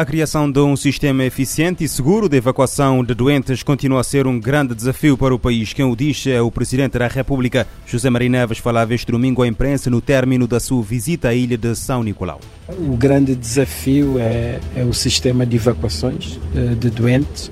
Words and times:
A 0.00 0.04
criação 0.06 0.50
de 0.50 0.58
um 0.60 0.76
sistema 0.76 1.24
eficiente 1.24 1.84
e 1.84 1.88
seguro 1.88 2.26
de 2.26 2.34
evacuação 2.34 3.04
de 3.04 3.12
doentes 3.12 3.62
continua 3.62 4.00
a 4.00 4.02
ser 4.02 4.26
um 4.26 4.40
grande 4.40 4.74
desafio 4.74 5.14
para 5.14 5.34
o 5.34 5.38
país. 5.38 5.74
Quem 5.74 5.84
o 5.84 5.94
diz 5.94 6.26
é 6.26 6.40
o 6.40 6.50
Presidente 6.50 6.98
da 6.98 7.06
República, 7.06 7.66
José 7.84 8.08
Maria 8.08 8.30
Neves, 8.30 8.56
falava 8.56 8.94
este 8.94 9.12
domingo 9.12 9.42
à 9.42 9.46
imprensa 9.46 9.90
no 9.90 10.00
término 10.00 10.46
da 10.46 10.58
sua 10.58 10.82
visita 10.82 11.28
à 11.28 11.34
ilha 11.34 11.58
de 11.58 11.76
São 11.76 12.02
Nicolau. 12.02 12.40
O 12.66 12.96
grande 12.96 13.34
desafio 13.34 14.18
é, 14.18 14.58
é 14.74 14.84
o 14.84 14.94
sistema 14.94 15.44
de 15.44 15.56
evacuações 15.56 16.40
eh, 16.56 16.74
de 16.76 16.88
doentes. 16.88 17.50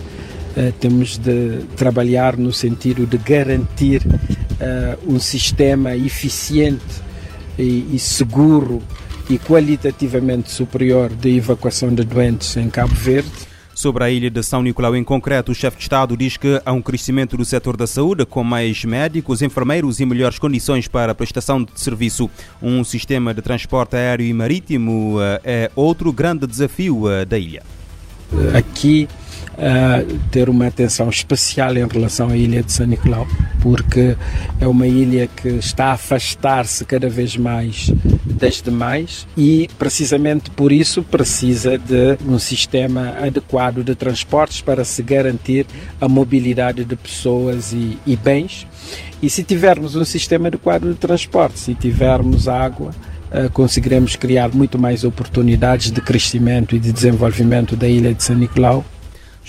Eh, 0.57 0.73
temos 0.81 1.19
de 1.19 1.59
trabalhar 1.77 2.39
no 2.39 2.51
sentido 2.51 3.07
de 3.07 3.19
garantir 3.19 4.01
uh, 4.07 5.15
um 5.15 5.21
sistema 5.21 5.95
eficiente 5.95 7.07
e 7.59 7.99
seguro 7.99 8.81
e 9.29 9.39
qualitativamente 9.39 10.51
superior 10.51 11.11
de 11.11 11.37
evacuação 11.37 11.95
de 11.95 12.05
doentes 12.05 12.57
em 12.57 12.71
Cabo 12.71 12.95
Verde. 12.95 13.31
Sobre 13.75 14.03
a 14.03 14.11
ilha 14.11 14.29
de 14.29 14.43
São 14.43 14.61
Nicolau 14.61 14.97
em 14.97 15.05
concreto, 15.05 15.53
o 15.53 15.55
chefe 15.55 15.77
de 15.77 15.85
Estado 15.85 16.17
diz 16.17 16.37
que 16.37 16.61
há 16.65 16.73
um 16.73 16.83
crescimento 16.83 17.37
do 17.37 17.45
setor 17.45 17.77
da 17.77 17.87
saúde, 17.87 18.27
com 18.27 18.43
mais 18.43 18.85
médicos, 18.85 19.41
enfermeiros 19.41 20.01
e 20.01 20.05
melhores 20.05 20.37
condições 20.37 20.89
para 20.89 21.13
a 21.13 21.15
prestação 21.15 21.63
de 21.63 21.71
serviço. 21.77 22.29
Um 22.61 22.83
sistema 22.83 23.33
de 23.33 23.41
transporte 23.41 23.95
aéreo 23.95 24.27
e 24.27 24.33
marítimo 24.33 25.19
eh, 25.21 25.41
é 25.45 25.71
outro 25.77 26.13
grande 26.13 26.45
desafio 26.45 27.09
eh, 27.09 27.25
da 27.25 27.39
ilha. 27.39 27.63
Aqui 28.53 29.09
uh, 29.59 30.19
ter 30.31 30.49
uma 30.49 30.67
atenção 30.67 31.09
especial 31.09 31.77
em 31.77 31.87
relação 31.87 32.29
à 32.29 32.37
ilha 32.37 32.63
de 32.63 32.73
São 32.73 32.87
Nicolau, 32.87 33.27
porque 33.61 34.17
é 34.61 34.67
uma 34.67 34.87
ilha 34.87 35.27
que 35.27 35.49
está 35.49 35.87
a 35.87 35.93
afastar-se 35.93 36.85
cada 36.85 37.09
vez 37.09 37.37
mais 37.37 37.93
das 38.25 38.63
demais 38.63 39.27
e, 39.37 39.69
precisamente 39.79 40.51
por 40.51 40.71
isso, 40.71 41.03
precisa 41.03 41.77
de 41.77 42.17
um 42.27 42.39
sistema 42.39 43.17
adequado 43.21 43.83
de 43.83 43.95
transportes 43.95 44.61
para 44.61 44.85
se 44.85 45.03
garantir 45.03 45.67
a 46.01 46.09
mobilidade 46.09 46.85
de 46.85 46.97
pessoas 46.97 47.73
e, 47.73 47.99
e 48.07 48.17
bens. 48.17 48.67
E 49.21 49.29
se 49.29 49.43
tivermos 49.43 49.97
um 49.97 50.05
sistema 50.05 50.47
adequado 50.47 50.89
de 50.89 50.95
transporte, 50.95 51.59
se 51.59 51.75
tivermos 51.75 52.49
água, 52.49 52.93
Uh, 53.31 53.51
conseguiremos 53.51 54.17
criar 54.17 54.49
muito 54.55 54.79
mais 54.79 55.05
oportunidades 55.05 55.91
de 55.91 56.01
crescimento 56.01 56.75
e 56.75 56.79
de 56.79 56.91
desenvolvimento 56.91 57.77
da 57.77 57.87
ilha 57.87 58.15
de 58.15 58.25
São 58.25 58.35
Nicolau 58.35 58.83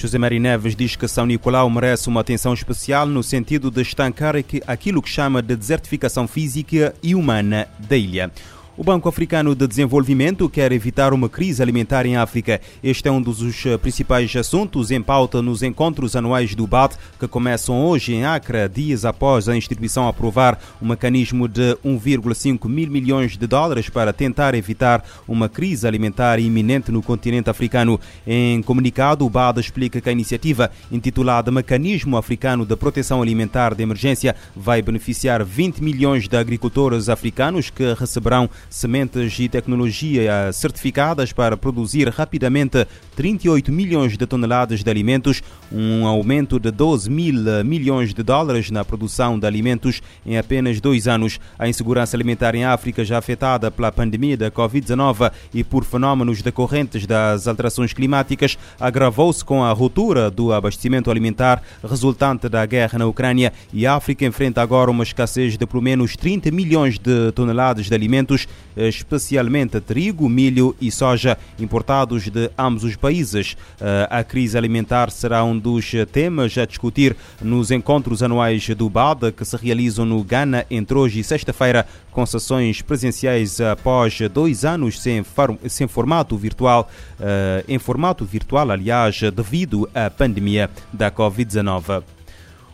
José 0.02 0.18
Maria 0.18 0.40
Neves 0.40 0.78
diz 0.78 0.96
que 0.96 1.10
São 1.10 1.26
Nicolau 1.26 1.70
merece 1.70 2.08
uma 2.08 2.22
atenção 2.22 2.54
especial 2.54 3.06
no 3.06 3.22
sentido 3.22 3.70
de 3.70 3.82
estancar 3.82 4.34
aquilo 4.66 5.02
que 5.02 5.10
chama 5.10 5.42
de 5.42 5.58
desertificação 5.58 6.26
física 6.26 6.96
e 7.04 7.14
humana 7.14 7.68
da 7.78 7.98
ilha. 7.98 8.32
O 8.80 8.84
Banco 8.84 9.10
Africano 9.10 9.54
de 9.54 9.68
Desenvolvimento 9.68 10.48
quer 10.48 10.72
evitar 10.72 11.12
uma 11.12 11.28
crise 11.28 11.62
alimentar 11.62 12.06
em 12.06 12.16
África. 12.16 12.62
Este 12.82 13.10
é 13.10 13.12
um 13.12 13.22
dos 13.22 13.66
eh, 13.66 13.78
principais 13.78 14.34
assuntos 14.38 14.90
em 14.90 15.02
pauta 15.02 15.42
nos 15.42 15.62
encontros 15.62 16.16
anuais 16.16 16.56
do 16.56 16.66
BAT, 16.66 16.96
que 17.20 17.28
começam 17.28 17.86
hoje 17.86 18.14
em 18.14 18.24
Acre, 18.24 18.70
dias 18.70 19.04
após 19.04 19.50
a 19.50 19.58
instituição 19.58 20.08
aprovar 20.08 20.58
um 20.82 20.88
mecanismo 20.88 21.46
de 21.46 21.76
1,5 21.84 22.70
mil 22.70 22.90
milhões 22.90 23.36
de 23.36 23.46
dólares 23.46 23.90
para 23.90 24.14
tentar 24.14 24.56
evitar 24.56 25.04
uma 25.28 25.50
crise 25.50 25.86
alimentar 25.86 26.40
iminente 26.40 26.90
no 26.90 27.02
continente 27.02 27.50
africano. 27.50 28.00
Em 28.26 28.62
comunicado, 28.62 29.26
o 29.26 29.30
BAD 29.30 29.60
explica 29.60 30.00
que 30.00 30.08
a 30.08 30.14
iniciativa, 30.14 30.72
intitulada 30.90 31.52
Mecanismo 31.52 32.16
Africano 32.16 32.66
de 32.66 32.78
Proteção 32.78 33.22
Alimentar 33.22 33.76
de 33.76 33.84
Emergência, 33.84 34.38
vai 34.56 34.82
beneficiar 34.82 35.44
20 35.44 35.84
milhões 35.84 36.30
de 36.30 36.38
agricultores 36.38 37.10
africanos 37.10 37.70
que 37.70 37.94
receberão 37.96 38.50
sementes 38.70 39.40
e 39.40 39.50
tecnologia 39.50 40.52
certificadas 40.54 41.34
para 41.34 41.58
produzir 41.58 42.08
rapidamente 42.10 42.86
38 43.16 43.72
milhões 43.72 44.18
de 44.18 44.26
toneladas 44.26 44.84
de 44.84 44.90
alimentos, 44.90 45.42
um 45.72 46.06
aumento 46.06 46.60
de 46.60 46.72
12 46.72 47.10
mil 47.10 47.30
milhões 47.66 48.14
de 48.14 48.24
dólares 48.24 48.72
na 48.72 48.84
produção 48.84 49.38
de 49.40 49.46
alimentos 49.46 50.02
em 50.26 50.38
apenas 50.38 50.80
dois 50.80 51.08
anos. 51.08 51.40
A 51.58 51.68
insegurança 51.68 52.16
alimentar 52.16 52.56
em 52.56 52.66
África, 52.66 53.04
já 53.04 53.18
afetada 53.18 53.72
pela 53.72 53.92
pandemia 53.92 54.38
da 54.38 54.52
Covid-19 54.52 55.32
e 55.54 55.64
por 55.64 55.84
fenómenos 55.84 56.42
decorrentes 56.42 57.06
das 57.06 57.48
alterações 57.48 57.94
climáticas, 57.94 58.58
agravou-se 58.80 59.44
com 59.44 59.64
a 59.64 59.72
ruptura 59.72 60.30
do 60.30 60.54
abastecimento 60.54 61.10
alimentar 61.10 61.62
resultante 61.84 62.50
da 62.50 62.66
guerra 62.66 63.00
na 63.00 63.06
Ucrânia 63.06 63.54
e 63.74 63.86
a 63.86 63.96
África 63.96 64.26
enfrenta 64.26 64.62
agora 64.62 64.92
uma 64.92 65.04
escassez 65.04 65.58
de 65.58 65.66
pelo 65.66 65.82
menos 65.82 66.16
30 66.16 66.52
milhões 66.52 66.98
de 66.98 67.32
toneladas 67.32 67.86
de 67.88 67.94
alimentos 67.94 68.48
especialmente 68.76 69.80
trigo, 69.82 70.30
milho 70.30 70.76
e 70.80 70.92
soja 70.92 71.38
importados 71.60 72.30
de 72.30 72.50
ambos 72.58 72.84
os 72.84 72.96
países. 72.96 73.58
Eh, 73.80 74.08
a 74.10 74.24
crise 74.24 74.58
alimentar 74.58 75.12
será 75.12 75.44
um 75.44 75.58
dos 75.58 75.92
temas 76.12 76.58
a 76.58 76.66
discutir 76.66 77.16
nos 77.42 77.72
encontros 77.72 78.24
anuais 78.24 78.68
do 78.70 78.90
BAD 78.90 79.32
que 79.32 79.46
se 79.46 79.58
realizam 79.58 80.06
no 80.06 80.24
Ghana 80.24 80.66
entre 80.70 80.98
hoje 80.98 81.20
e 81.20 81.24
sexta-feira, 81.24 81.86
com 82.12 82.26
sessões 82.26 82.82
presenciais 82.82 83.60
após 83.62 84.20
dois 84.32 84.66
anos 84.66 85.00
sem, 85.00 85.24
sem 85.68 85.88
formato 85.88 86.38
virtual, 86.38 86.90
eh, 87.20 87.64
em 87.68 87.80
formato 87.80 88.26
virtual, 88.26 88.72
aliás, 88.72 89.20
devido 89.34 89.90
à 89.94 90.10
pandemia 90.10 90.70
da 90.94 91.12
Covid-19. 91.12 92.19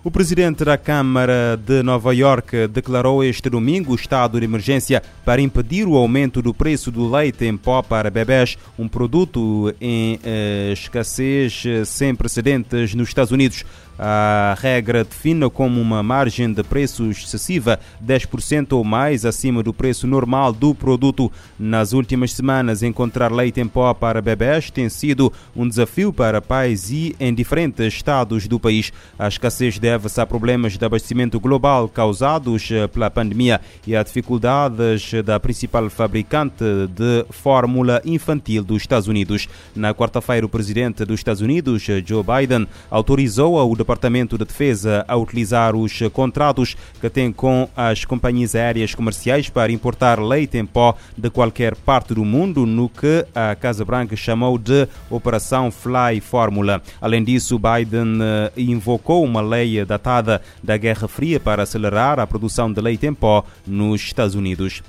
O 0.05 0.11
presidente 0.11 0.63
da 0.63 0.77
Câmara 0.77 1.57
de 1.57 1.81
Nova 1.81 2.13
York 2.13 2.67
declarou 2.67 3.23
este 3.23 3.49
domingo 3.49 3.91
o 3.91 3.95
estado 3.95 4.39
de 4.39 4.45
emergência 4.45 5.01
para 5.25 5.41
impedir 5.41 5.87
o 5.87 5.95
aumento 5.95 6.43
do 6.43 6.53
preço 6.53 6.91
do 6.91 7.09
leite 7.09 7.43
em 7.43 7.57
pó 7.57 7.81
para 7.81 8.11
bebés, 8.11 8.55
um 8.77 8.87
produto 8.87 9.73
em 9.81 10.19
eh, 10.23 10.69
escassez 10.73 11.63
sem 11.87 12.13
precedentes 12.13 12.93
nos 12.93 13.07
Estados 13.07 13.31
Unidos. 13.31 13.65
A 13.97 14.55
regra 14.59 15.03
define 15.03 15.49
como 15.49 15.79
uma 15.79 16.03
margem 16.03 16.51
de 16.51 16.63
preço 16.63 17.09
excessiva, 17.09 17.79
10% 18.05 18.73
ou 18.73 18.83
mais 18.83 19.25
acima 19.25 19.63
do 19.63 19.73
preço 19.73 20.05
normal 20.05 20.51
do 20.51 20.75
produto. 20.75 21.31
Nas 21.57 21.93
últimas 21.93 22.33
semanas, 22.33 22.83
encontrar 22.83 23.31
leite 23.31 23.61
em 23.61 23.67
pó 23.67 23.93
para 23.93 24.21
bebés 24.21 24.69
tem 24.69 24.89
sido 24.89 25.31
um 25.55 25.67
desafio 25.67 26.11
para 26.11 26.41
pais 26.41 26.91
e 26.91 27.15
em 27.19 27.33
diferentes 27.33 27.93
estados 27.93 28.47
do 28.47 28.59
país. 28.59 28.91
A 29.17 29.27
escassez 29.27 29.79
deve-se 29.79 30.19
a 30.19 30.25
problemas 30.25 30.77
de 30.77 30.85
abastecimento 30.85 31.39
global 31.39 31.87
causados 31.87 32.69
pela 32.93 33.09
pandemia 33.09 33.61
e 33.87 33.95
a 33.95 34.03
dificuldades 34.03 35.13
da 35.23 35.39
principal 35.39 35.89
fabricante 35.89 36.65
de 36.93 37.25
fórmula 37.29 38.01
infantil 38.03 38.63
dos 38.63 38.81
Estados 38.81 39.07
Unidos. 39.07 39.47
Na 39.75 39.93
quarta-feira, 39.93 40.45
o 40.45 40.49
presidente 40.49 41.05
dos 41.05 41.19
Estados 41.19 41.41
Unidos, 41.41 41.85
Joe 42.05 42.23
Biden, 42.23 42.67
autorizou 42.89 43.53
o 43.53 43.75
Departamento 43.85 44.35
de 44.35 44.45
Defesa 44.45 45.05
a 45.07 45.15
utilizar 45.15 45.75
os 45.75 45.99
contratos 46.11 46.75
que 46.99 47.07
tem 47.07 47.31
com 47.31 47.69
as 47.77 48.03
companhias 48.03 48.55
aéreas 48.55 48.95
comerciais 48.95 49.47
para 49.47 49.71
importar 49.71 50.19
leite 50.19 50.57
em 50.57 50.65
pó 50.65 50.95
de 51.15 51.29
qualquer 51.29 51.75
parte 51.75 52.15
do 52.15 52.25
mundo, 52.25 52.65
no 52.65 52.89
que 52.89 53.23
a 53.35 53.53
Casa 53.55 53.85
Branca 53.85 54.15
chamou 54.15 54.57
de 54.57 54.87
Operação 55.07 55.69
Fly 55.69 56.19
Fórmula. 56.19 56.81
Além 56.99 57.23
disso, 57.23 57.59
Biden 57.59 58.17
eh, 58.19 58.51
invocou 58.57 59.23
uma 59.23 59.41
lei 59.41 59.85
datada 59.85 60.41
da 60.63 60.75
Guerra 60.77 61.07
Fria 61.07 61.39
para 61.39 61.61
acelerar 61.61 62.19
a 62.19 62.25
produção 62.25 62.73
de 62.73 62.81
leite 62.81 63.05
em 63.05 63.13
pó 63.13 63.45
nos 63.67 64.01
Estados 64.01 64.33
Unidos. 64.33 64.81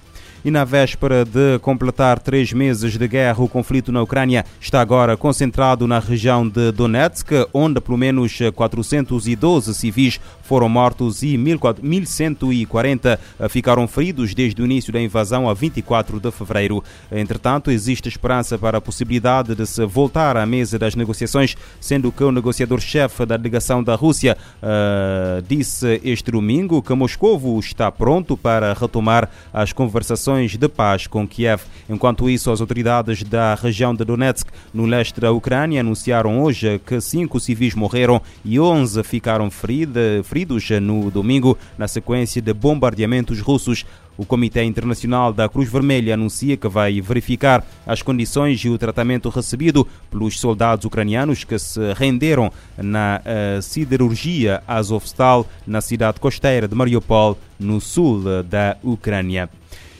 E 0.47 0.51
na 0.53 0.63
véspera 0.63 1.25
de 1.25 1.59
completar 1.59 2.21
três 2.21 2.53
meses 2.53 2.97
de 2.97 3.09
guerra, 3.09 3.43
o 3.43 3.49
conflito 3.49 3.91
na 3.91 4.01
Ucrânia 4.01 4.45
está 4.61 4.81
agora 4.81 5.17
concentrado 5.17 5.89
na 5.89 5.99
região 5.99 6.49
de 6.49 6.71
Donetsk, 6.71 7.49
onde 7.53 7.81
pelo 7.81 7.99
menos 7.99 8.39
412 8.55 9.75
civis 9.75 10.21
foram 10.45 10.69
mortos 10.69 11.25
e 11.25 11.37
1.140 11.37 13.19
ficaram 13.51 13.89
feridos 13.89 14.35
desde 14.35 14.63
o 14.63 14.65
início 14.65 14.93
da 14.93 15.01
invasão 15.01 15.51
a 15.51 15.53
24 15.53 16.21
de 16.21 16.31
fevereiro. 16.31 16.81
Entretanto, 17.11 17.73
existe 17.73 18.09
esperança 18.09 18.57
para 18.57 18.79
a 18.79 18.81
possibilidade 18.81 19.53
de 19.53 19.67
se 19.67 19.85
voltar 19.85 20.37
à 20.37 20.47
mesa 20.47 20.79
das 20.79 20.95
negociações, 20.95 21.57
sendo 21.81 22.13
que 22.13 22.23
o 22.23 22.31
negociador-chefe 22.31 23.27
da 23.27 23.37
delegação 23.37 23.83
da 23.83 23.97
Rússia 23.97 24.39
uh, 24.63 25.43
disse 25.43 26.01
este 26.05 26.31
domingo 26.31 26.81
que 26.81 26.95
Moscou 26.95 27.59
está 27.59 27.91
pronto 27.91 28.37
para 28.37 28.73
retomar 28.73 29.29
as 29.53 29.73
conversações 29.73 30.36
de 30.45 30.69
paz 30.69 31.07
com 31.07 31.27
Kiev. 31.27 31.63
Enquanto 31.89 32.29
isso, 32.29 32.51
as 32.51 32.61
autoridades 32.61 33.23
da 33.23 33.55
região 33.55 33.95
de 33.95 34.05
Donetsk, 34.05 34.49
no 34.73 34.85
leste 34.85 35.21
da 35.21 35.33
Ucrânia, 35.33 35.81
anunciaram 35.81 36.43
hoje 36.43 36.79
que 36.85 37.01
cinco 37.01 37.41
civis 37.41 37.75
morreram 37.75 38.21
e 38.45 38.61
11 38.61 39.03
ficaram 39.03 39.51
feridos 39.51 40.69
no 40.83 41.11
domingo 41.11 41.57
na 41.79 41.89
sequência 41.89 42.43
de 42.43 42.53
bombardeamentos 42.53 43.41
russos. 43.41 43.85
O 44.19 44.25
Comitê 44.25 44.65
Internacional 44.65 45.31
da 45.31 45.47
Cruz 45.47 45.71
Vermelha 45.71 46.15
anuncia 46.15 46.57
que 46.57 46.69
vai 46.69 47.01
verificar 47.03 47.63
as 47.87 48.01
condições 48.01 48.59
e 48.61 48.69
o 48.69 48.79
tratamento 48.79 49.29
recebido 49.29 49.87
pelos 50.11 50.41
soldados 50.41 50.87
ucranianos 50.87 51.45
que 51.45 51.59
se 51.59 51.93
renderam 51.93 52.51
na 52.79 53.21
uh, 53.21 53.61
siderurgia 53.61 54.63
Azovstal, 54.67 55.47
na 55.67 55.83
cidade 55.83 56.19
costeira 56.19 56.67
de 56.67 56.75
Mariupol, 56.75 57.39
no 57.61 57.79
sul 57.79 58.43
da 58.43 58.77
Ucrânia. 58.83 59.51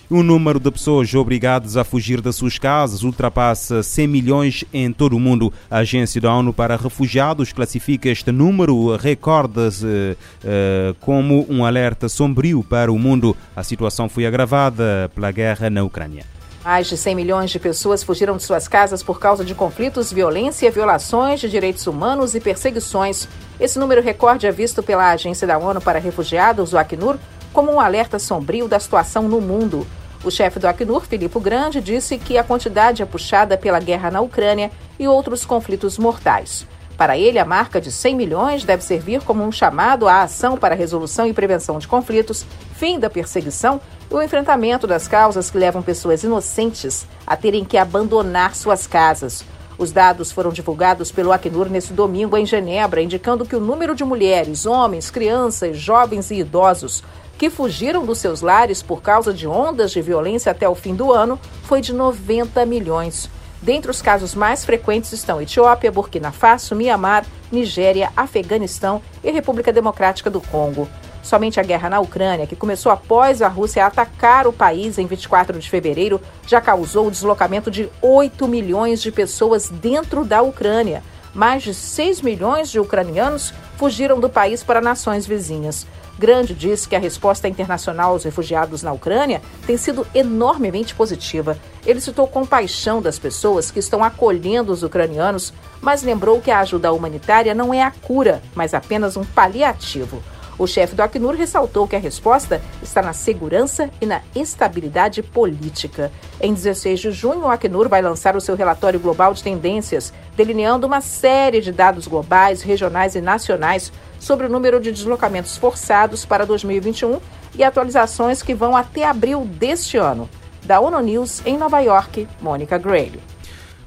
O 0.09 0.23
número 0.23 0.61
de 0.61 0.71
pessoas 0.71 1.13
obrigadas 1.15 1.77
a 1.77 1.83
fugir 1.83 2.21
das 2.21 2.37
suas 2.37 2.59
casas 2.59 3.03
ultrapassa 3.03 3.83
100 3.83 4.07
milhões 4.07 4.65
em 4.73 4.93
todo 4.93 5.17
o 5.17 5.21
mundo. 5.21 5.53
A 5.69 5.79
Agência 5.79 6.21
da 6.21 6.33
ONU 6.33 6.53
para 6.53 6.77
Refugiados 6.77 7.53
classifica 7.53 8.09
este 8.09 8.31
número 8.31 8.95
recorde 8.95 9.59
uh, 9.59 10.95
como 11.01 11.45
um 11.51 11.65
alerta 11.65 12.09
sombrio 12.09 12.63
para 12.63 12.93
o 12.93 12.97
mundo. 12.97 13.37
A 13.57 13.65
situação 13.65 14.09
foi 14.09 14.27
agravada 14.27 15.11
pela 15.13 15.33
guerra 15.33 15.69
na 15.69 15.83
Ucrânia. 15.83 16.25
Mais 16.65 16.87
de 16.87 16.97
100 16.97 17.15
milhões 17.17 17.51
de 17.51 17.59
pessoas 17.59 18.05
fugiram 18.05 18.37
de 18.37 18.45
suas 18.45 18.69
casas 18.69 19.03
por 19.03 19.19
causa 19.19 19.45
de 19.45 19.57
conflitos, 19.57 20.13
violência, 20.13 20.71
violações 20.71 21.41
de 21.41 21.49
direitos 21.49 21.85
humanos 21.89 22.37
e 22.37 22.41
perseguições. 22.41 23.29
Esse 23.59 23.77
número 23.77 24.01
recorde 24.01 24.47
é 24.47 24.53
visto 24.53 24.85
pela 24.85 25.11
Agência 25.11 25.49
da 25.49 25.59
ONU 25.59 25.81
para 25.81 25.99
Refugiados, 25.99 26.73
o 26.73 26.79
Acnur, 26.79 27.19
como 27.57 27.73
um 27.73 27.81
alerta 27.81 28.19
sombrio 28.19 28.69
da 28.69 28.79
situação 28.79 29.23
no 29.23 29.41
mundo. 29.41 29.87
O 30.23 30.31
chefe 30.31 30.59
do 30.59 30.69
Acnur, 30.69 31.07
Filippo 31.07 31.41
Grande, 31.41 31.81
disse 31.81 32.19
que 32.19 32.37
a 32.37 32.45
quantidade 32.45 33.03
é 33.03 33.07
puxada 33.07 33.57
pela 33.57 33.81
guerra 33.81 34.11
na 34.11 34.21
Ucrânia 34.21 34.71
e 34.99 35.09
outros 35.09 35.43
conflitos 35.47 35.97
mortais. 35.97 36.67
Para 36.99 37.17
ele, 37.17 37.39
a 37.39 37.47
marca 37.47 37.81
de 37.81 37.91
100 37.91 38.15
milhões 38.15 38.63
deve 38.63 38.85
servir 38.85 39.23
como 39.23 39.43
um 39.43 39.51
chamado 39.51 40.07
à 40.07 40.21
ação 40.21 40.59
para 40.59 40.75
a 40.75 40.77
resolução 40.77 41.27
e 41.27 41.33
prevenção 41.33 41.79
de 41.79 41.89
conflitos, 41.89 42.45
fim 42.75 42.99
da 42.99 43.09
perseguição 43.09 43.81
e 44.11 44.15
o 44.15 44.21
enfrentamento 44.21 44.87
das 44.87 45.09
causas 45.09 45.51
que 45.51 45.57
levam 45.57 45.81
pessoas 45.81 46.25
inocentes 46.25 47.07
a 47.27 47.39
terem 47.39 47.65
que 47.65 47.79
abandonar 47.79 48.55
suas 48.55 48.87
casas. 48.87 49.43
Os 49.79 49.93
dados 49.93 50.31
foram 50.31 50.51
divulgados 50.51 51.11
pelo 51.11 51.33
Acnur 51.33 51.71
nesse 51.71 51.95
domingo 51.95 52.37
em 52.37 52.45
Genebra, 52.45 53.03
indicando 53.03 53.47
que 53.47 53.57
o 53.57 53.61
número 53.61 53.95
de 53.95 54.05
mulheres, 54.05 54.67
homens, 54.67 55.11
crianças, 55.11 55.79
jovens 55.79 56.31
e 56.31 56.37
idosos 56.37 57.03
que 57.39 57.51
fugiram 57.51 58.05
dos 58.05 58.19
seus 58.19 58.41
lares 58.41 58.83
por 58.83 59.03
causa 59.03 59.33
de 59.33 59.47
ondas 59.47 59.91
de 59.91 60.01
violência 60.01 60.53
até 60.53 60.69
o 60.69 60.75
fim 60.75 60.95
do 60.95 61.13
ano 61.13 61.39
foi 61.65 61.81
de 61.81 61.93
90 61.93 62.65
milhões. 62.65 63.29
Dentre 63.61 63.91
os 63.91 64.03
casos 64.03 64.35
mais 64.35 64.65
frequentes 64.65 65.13
estão 65.13 65.41
Etiópia, 65.41 65.91
Burkina 65.91 66.31
Faso, 66.31 66.75
Mianmar, 66.75 67.27
Nigéria, 67.51 68.13
Afeganistão 68.17 69.03
e 69.25 69.31
República 69.31 69.73
Democrática 69.73 70.31
do 70.31 70.41
Congo. 70.41 70.89
Somente 71.23 71.59
a 71.59 71.63
guerra 71.65 71.91
na 71.91 71.99
Ucrânia, 71.99 72.47
que 72.47 72.55
começou 72.55 72.93
após 72.93 73.43
a 73.43 73.49
Rússia 73.49 73.85
atacar 73.85 74.47
o 74.47 74.53
país 74.53 74.97
em 74.97 75.07
24 75.07 75.59
de 75.59 75.69
fevereiro, 75.69 76.21
já 76.47 76.61
causou 76.61 77.09
o 77.09 77.11
deslocamento 77.11 77.69
de 77.69 77.89
8 78.01 78.47
milhões 78.47 79.03
de 79.03 79.11
pessoas 79.11 79.69
dentro 79.69 80.25
da 80.25 80.41
Ucrânia. 80.43 81.03
Mais 81.35 81.65
de 81.65 81.75
6 81.75 82.23
milhões 82.23 82.71
de 82.71 82.79
ucranianos 82.79 83.53
fugiram 83.77 84.21
do 84.21 84.31
país 84.31 84.63
para 84.63 84.81
nações 84.81 85.27
vizinhas. 85.27 85.85
Grande 86.19 86.55
disse 86.55 86.89
que 86.89 86.97
a 86.97 86.99
resposta 86.99 87.47
internacional 87.47 88.13
aos 88.13 88.25
refugiados 88.25 88.83
na 88.83 88.93
Ucrânia 88.93 89.43
tem 89.67 89.77
sido 89.77 90.07
enormemente 90.15 90.95
positiva. 90.95 91.59
Ele 91.85 92.01
citou 92.01 92.27
compaixão 92.27 93.03
das 93.03 93.19
pessoas 93.19 93.71
que 93.71 93.79
estão 93.79 94.03
acolhendo 94.03 94.73
os 94.73 94.83
ucranianos, 94.83 95.53
mas 95.81 96.03
lembrou 96.03 96.41
que 96.41 96.51
a 96.51 96.61
ajuda 96.61 96.93
humanitária 96.93 97.55
não 97.55 97.73
é 97.73 97.83
a 97.83 97.91
cura, 97.91 98.43
mas 98.55 98.73
apenas 98.73 99.17
um 99.17 99.25
paliativo. 99.25 100.23
O 100.59 100.67
chefe 100.67 100.95
do 100.95 101.03
Acnur 101.03 101.35
ressaltou 101.35 101.87
que 101.87 101.97
a 101.97 101.99
resposta 101.99 102.63
está 102.83 103.03
na 103.03 103.13
segurança 103.13 103.91
e 104.01 104.07
na 104.07 104.23
estabilidade 104.35 105.23
política. 105.23 106.11
Em 106.41 106.55
16 106.55 107.01
de 107.01 107.11
junho, 107.11 107.43
o 107.43 107.51
Acnur 107.51 107.89
vai 107.89 108.01
lançar 108.01 108.37
o 108.37 108.41
seu 108.41 108.57
relatório 108.57 108.99
global 108.99 109.35
de 109.35 109.43
tendências, 109.43 110.13
delineando 110.35 110.87
uma 110.87 111.01
série 111.01 111.61
de 111.61 111.73
dados 111.73 112.07
globais, 112.07 112.63
regionais 112.63 113.15
e 113.15 113.21
nacionais 113.21 113.93
sobre 114.19 114.47
o 114.47 114.51
número 114.51 114.81
de 114.81 114.91
deslocamentos 114.91 115.59
forçados 115.59 116.25
para 116.25 116.47
2021 116.47 117.21
e 117.55 117.63
atualizações 117.63 118.43
que 118.43 118.55
vão 118.55 118.75
até 118.75 119.05
abril 119.05 119.45
deste 119.45 119.99
ano. 119.99 120.29
Da 120.65 120.81
ONU 120.81 121.01
News, 121.01 121.43
em 121.45 121.57
Nova 121.57 121.81
York, 121.81 122.27
Mônica 122.41 122.79
Grayle. 122.79 123.36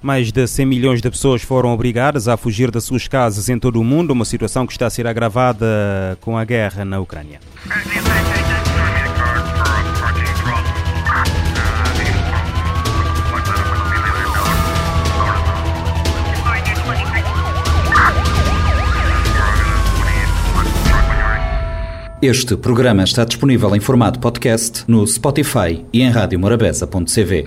Mais 0.02 0.32
de 0.32 0.48
100 0.48 0.66
milhões 0.66 1.02
de 1.02 1.10
pessoas 1.10 1.42
foram 1.42 1.74
obrigadas 1.74 2.28
a 2.28 2.38
fugir 2.38 2.72
das 2.72 2.86
suas 2.86 3.08
casas 3.08 3.50
em 3.50 3.60
todo 3.60 3.82
o 3.82 3.84
mundo, 3.84 4.12
uma 4.12 4.26
situação 4.26 4.66
que 4.66 4.72
está 4.72 4.88
a 4.88 4.90
ser 4.90 5.06
agravada 5.06 6.18
com 6.22 6.38
a 6.38 6.46
guerra 6.46 6.86
na 6.86 7.00
Ucrânia. 7.00 7.40
Este 22.22 22.58
programa 22.58 23.04
está 23.04 23.24
disponível 23.24 23.74
em 23.74 23.80
formato 23.80 24.20
podcast 24.20 24.84
no 24.90 25.08
Spotify 25.08 25.86
e 25.94 26.02
em 26.02 26.10
radiomorabeza.cv. 26.10 27.46